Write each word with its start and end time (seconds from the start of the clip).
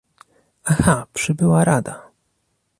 Aha, 0.63 1.07
przybyła 1.13 1.63
Rada! 1.65 2.11